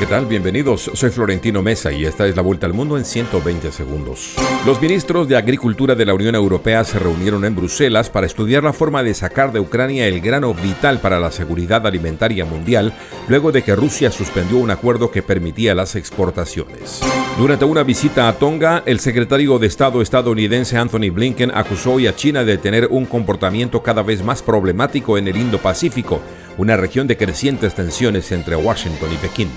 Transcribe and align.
¿qué 0.00 0.06
tal? 0.06 0.24
Bienvenidos. 0.24 0.90
Soy 0.94 1.10
Florentino 1.10 1.60
Mesa 1.60 1.92
y 1.92 2.06
esta 2.06 2.26
es 2.26 2.34
la 2.34 2.40
vuelta 2.40 2.64
al 2.64 2.72
mundo 2.72 2.96
en 2.96 3.04
120 3.04 3.70
segundos. 3.70 4.34
Los 4.64 4.80
ministros 4.80 5.28
de 5.28 5.36
Agricultura 5.36 5.94
de 5.94 6.06
la 6.06 6.14
Unión 6.14 6.34
Europea 6.34 6.84
se 6.84 6.98
reunieron 6.98 7.44
en 7.44 7.54
Bruselas 7.54 8.08
para 8.08 8.26
estudiar 8.26 8.64
la 8.64 8.72
forma 8.72 9.02
de 9.02 9.12
sacar 9.12 9.52
de 9.52 9.60
Ucrania 9.60 10.06
el 10.06 10.22
grano 10.22 10.54
vital 10.54 11.00
para 11.00 11.20
la 11.20 11.30
seguridad 11.30 11.86
alimentaria 11.86 12.46
mundial, 12.46 12.94
luego 13.28 13.52
de 13.52 13.62
que 13.62 13.76
Rusia 13.76 14.10
suspendió 14.10 14.56
un 14.56 14.70
acuerdo 14.70 15.10
que 15.10 15.22
permitía 15.22 15.74
las 15.74 15.94
exportaciones. 15.96 17.02
Durante 17.36 17.66
una 17.66 17.82
visita 17.82 18.26
a 18.26 18.32
Tonga, 18.32 18.82
el 18.86 19.00
secretario 19.00 19.58
de 19.58 19.66
Estado 19.66 20.00
estadounidense 20.00 20.78
Anthony 20.78 21.10
Blinken 21.12 21.52
acusó 21.54 21.92
hoy 21.92 22.06
a 22.06 22.16
China 22.16 22.42
de 22.44 22.56
tener 22.56 22.88
un 22.90 23.04
comportamiento 23.04 23.82
cada 23.82 24.02
vez 24.02 24.24
más 24.24 24.42
problemático 24.42 25.18
en 25.18 25.28
el 25.28 25.36
Indo-Pacífico, 25.36 26.22
una 26.58 26.76
región 26.76 27.06
de 27.06 27.16
crecientes 27.16 27.74
tensiones 27.74 28.30
entre 28.32 28.56
Washington 28.56 29.08
y 29.12 29.16
Pekín. 29.16 29.50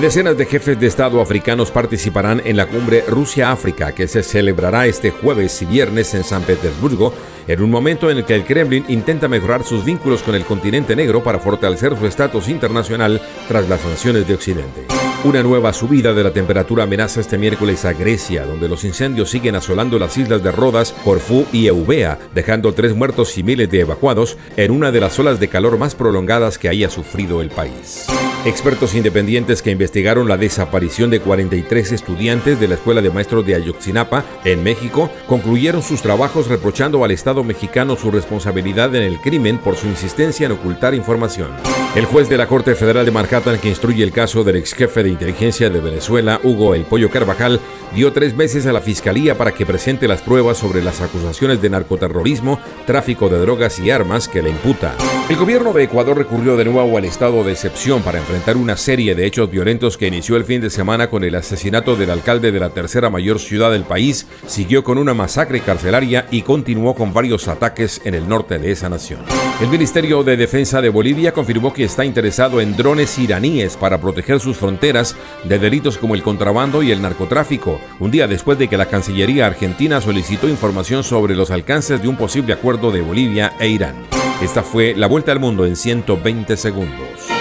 Decenas 0.00 0.38
de 0.38 0.46
jefes 0.46 0.80
de 0.80 0.86
Estado 0.86 1.20
africanos 1.20 1.70
participarán 1.70 2.40
en 2.44 2.56
la 2.56 2.66
cumbre 2.66 3.04
Rusia-África 3.06 3.92
que 3.92 4.08
se 4.08 4.22
celebrará 4.22 4.86
este 4.86 5.10
jueves 5.10 5.60
y 5.60 5.66
viernes 5.66 6.14
en 6.14 6.24
San 6.24 6.42
Petersburgo, 6.42 7.12
en 7.46 7.60
un 7.60 7.70
momento 7.70 8.10
en 8.10 8.18
el 8.18 8.24
que 8.24 8.34
el 8.34 8.44
Kremlin 8.44 8.84
intenta 8.88 9.28
mejorar 9.28 9.62
sus 9.62 9.84
vínculos 9.84 10.22
con 10.22 10.34
el 10.34 10.44
continente 10.44 10.96
negro 10.96 11.22
para 11.22 11.38
fortalecer 11.38 11.98
su 11.98 12.06
estatus 12.06 12.48
internacional 12.48 13.20
tras 13.46 13.68
las 13.68 13.80
sanciones 13.80 14.26
de 14.26 14.34
Occidente. 14.34 15.09
Una 15.22 15.42
nueva 15.42 15.74
subida 15.74 16.14
de 16.14 16.24
la 16.24 16.32
temperatura 16.32 16.84
amenaza 16.84 17.20
este 17.20 17.36
miércoles 17.36 17.84
a 17.84 17.92
Grecia, 17.92 18.46
donde 18.46 18.70
los 18.70 18.84
incendios 18.84 19.28
siguen 19.28 19.54
asolando 19.54 19.98
las 19.98 20.16
islas 20.16 20.42
de 20.42 20.50
Rodas, 20.50 20.94
Corfú 21.04 21.44
y 21.52 21.66
Eubea, 21.66 22.18
dejando 22.34 22.72
tres 22.72 22.96
muertos 22.96 23.36
y 23.36 23.42
miles 23.42 23.70
de 23.70 23.80
evacuados 23.80 24.38
en 24.56 24.70
una 24.70 24.90
de 24.90 25.00
las 25.00 25.18
olas 25.18 25.38
de 25.38 25.48
calor 25.48 25.76
más 25.76 25.94
prolongadas 25.94 26.56
que 26.56 26.70
haya 26.70 26.88
sufrido 26.88 27.42
el 27.42 27.50
país. 27.50 28.06
Expertos 28.46 28.94
independientes 28.94 29.60
que 29.60 29.70
investigaron 29.70 30.26
la 30.26 30.38
desaparición 30.38 31.10
de 31.10 31.20
43 31.20 31.92
estudiantes 31.92 32.58
de 32.58 32.68
la 32.68 32.76
Escuela 32.76 33.02
de 33.02 33.10
Maestros 33.10 33.44
de 33.44 33.54
Ayotzinapa, 33.54 34.24
en 34.46 34.62
México, 34.62 35.10
concluyeron 35.26 35.82
sus 35.82 36.00
trabajos 36.00 36.48
reprochando 36.48 37.04
al 37.04 37.10
Estado 37.10 37.44
mexicano 37.44 37.96
su 37.96 38.10
responsabilidad 38.10 38.94
en 38.94 39.02
el 39.02 39.20
crimen 39.20 39.58
por 39.58 39.76
su 39.76 39.86
insistencia 39.88 40.46
en 40.46 40.52
ocultar 40.52 40.94
información. 40.94 41.50
El 41.94 42.06
juez 42.06 42.30
de 42.30 42.38
la 42.38 42.46
Corte 42.46 42.74
Federal 42.74 43.04
de 43.04 43.10
Manhattan 43.10 43.58
que 43.58 43.68
instruye 43.68 44.02
el 44.02 44.12
caso 44.12 44.42
del 44.42 44.56
ex 44.56 44.72
jefe 44.72 45.02
de 45.02 45.09
inteligencia 45.10 45.70
de 45.70 45.80
Venezuela, 45.80 46.40
Hugo 46.42 46.74
El 46.74 46.84
Pollo 46.84 47.10
Carvajal, 47.10 47.60
dio 47.94 48.12
tres 48.12 48.34
meses 48.34 48.66
a 48.66 48.72
la 48.72 48.80
Fiscalía 48.80 49.36
para 49.36 49.52
que 49.52 49.66
presente 49.66 50.08
las 50.08 50.22
pruebas 50.22 50.58
sobre 50.58 50.82
las 50.82 51.00
acusaciones 51.00 51.60
de 51.60 51.70
narcoterrorismo, 51.70 52.60
tráfico 52.86 53.28
de 53.28 53.38
drogas 53.38 53.78
y 53.78 53.90
armas 53.90 54.28
que 54.28 54.42
le 54.42 54.50
imputa. 54.50 54.94
El 55.28 55.36
gobierno 55.36 55.72
de 55.72 55.84
Ecuador 55.84 56.16
recurrió 56.16 56.56
de 56.56 56.64
nuevo 56.64 56.96
al 56.96 57.04
estado 57.04 57.44
de 57.44 57.52
excepción 57.52 58.02
para 58.02 58.18
enfrentar 58.18 58.56
una 58.56 58.76
serie 58.76 59.14
de 59.14 59.26
hechos 59.26 59.50
violentos 59.50 59.96
que 59.96 60.08
inició 60.08 60.36
el 60.36 60.44
fin 60.44 60.60
de 60.60 60.70
semana 60.70 61.08
con 61.08 61.24
el 61.24 61.34
asesinato 61.34 61.96
del 61.96 62.10
alcalde 62.10 62.52
de 62.52 62.60
la 62.60 62.70
tercera 62.70 63.10
mayor 63.10 63.38
ciudad 63.38 63.70
del 63.70 63.84
país, 63.84 64.26
siguió 64.46 64.84
con 64.84 64.98
una 64.98 65.14
masacre 65.14 65.60
carcelaria 65.60 66.26
y 66.30 66.42
continuó 66.42 66.94
con 66.94 67.12
varios 67.12 67.48
ataques 67.48 68.00
en 68.04 68.14
el 68.14 68.28
norte 68.28 68.58
de 68.58 68.72
esa 68.72 68.88
nación. 68.88 69.20
El 69.60 69.68
Ministerio 69.68 70.22
de 70.22 70.36
Defensa 70.36 70.80
de 70.80 70.88
Bolivia 70.88 71.32
confirmó 71.32 71.72
que 71.72 71.84
está 71.84 72.04
interesado 72.04 72.60
en 72.60 72.76
drones 72.76 73.18
iraníes 73.18 73.76
para 73.76 74.00
proteger 74.00 74.40
sus 74.40 74.56
fronteras 74.56 75.16
de 75.44 75.58
delitos 75.58 75.98
como 75.98 76.14
el 76.14 76.22
contrabando 76.22 76.82
y 76.82 76.90
el 76.92 77.02
narcotráfico, 77.02 77.79
un 77.98 78.10
día 78.10 78.26
después 78.26 78.58
de 78.58 78.68
que 78.68 78.76
la 78.76 78.86
Cancillería 78.86 79.46
argentina 79.46 80.00
solicitó 80.00 80.48
información 80.48 81.04
sobre 81.04 81.34
los 81.34 81.50
alcances 81.50 82.00
de 82.00 82.08
un 82.08 82.16
posible 82.16 82.52
acuerdo 82.52 82.90
de 82.90 83.00
Bolivia 83.00 83.54
e 83.58 83.68
Irán. 83.68 83.96
Esta 84.42 84.62
fue 84.62 84.94
la 84.96 85.06
vuelta 85.06 85.32
al 85.32 85.40
mundo 85.40 85.66
en 85.66 85.76
120 85.76 86.56
segundos. 86.56 87.39